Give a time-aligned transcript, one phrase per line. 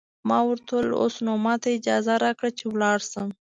[0.29, 3.29] ما ورته وویل: اوس نو ماته اجازه راکړئ چې ولاړ شم.